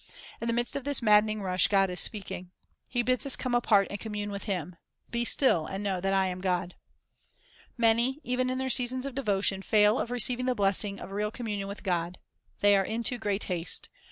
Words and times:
In 0.41 0.47
the 0.47 0.53
midst 0.53 0.75
of 0.75 0.83
this 0.83 1.03
mad 1.03 1.25
dening 1.27 1.41
rush, 1.43 1.67
God 1.67 1.91
is 1.91 1.99
speaking. 1.99 2.49
He 2.87 3.03
bids 3.03 3.23
us 3.23 3.35
come 3.35 3.53
apart 3.53 3.85
and 3.91 3.99
commune 3.99 4.31
with 4.31 4.45
Him. 4.45 4.75
"Be 5.11 5.23
still, 5.23 5.67
and 5.67 5.83
know 5.83 6.01
that 6.01 6.09
1 6.11 6.25
am 6.27 6.41
God. 6.41 6.73
'''Many, 7.77 8.19
even 8.23 8.49
in 8.49 8.57
their 8.57 8.67
seasons 8.67 9.05
of 9.05 9.13
devotion, 9.13 9.61
fail 9.61 9.99
of 9.99 10.09
receiving 10.09 10.47
the 10.47 10.55
blessing 10.55 10.99
of 10.99 11.11
real 11.11 11.29
communion 11.29 11.67
with 11.67 11.83
God. 11.83 12.17
They 12.61 12.75
are 12.75 12.83
in 12.83 13.03
too 13.03 13.19
great 13.19 13.43
haste. 13.43 13.89